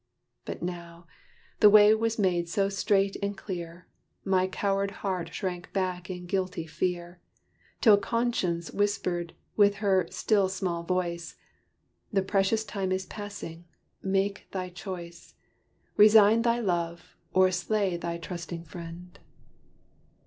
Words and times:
But 0.45 0.63
now, 0.63 1.05
the 1.59 1.69
way 1.69 1.93
was 1.93 2.17
made 2.17 2.49
so 2.49 2.69
straight 2.69 3.17
and 3.21 3.37
clear, 3.37 3.85
My 4.25 4.47
coward 4.47 4.89
heart 5.05 5.31
shrank 5.31 5.71
back 5.73 6.09
in 6.09 6.25
guilty 6.25 6.65
fear, 6.65 7.19
Till 7.81 7.97
Conscience 7.97 8.71
whispered 8.71 9.35
with 9.55 9.75
her 9.75 10.07
"still 10.09 10.49
small 10.49 10.81
voice," 10.81 11.35
"The 12.11 12.23
precious 12.23 12.63
time 12.63 12.91
is 12.91 13.05
passing 13.05 13.65
make 14.01 14.47
thy 14.49 14.69
choice 14.69 15.35
Resign 15.97 16.41
thy 16.41 16.59
love, 16.61 17.15
or 17.31 17.51
slay 17.51 17.95
thy 17.95 18.17
trusting 18.17 18.63
friend." 18.65 19.19